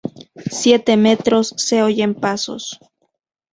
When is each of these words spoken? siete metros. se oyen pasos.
siete 0.49 0.97
metros. 0.97 1.53
se 1.57 1.83
oyen 1.83 2.15
pasos. 2.15 2.79